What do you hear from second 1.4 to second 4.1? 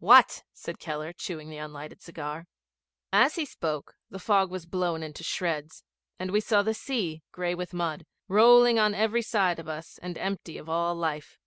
the unlighted cigar. As he spoke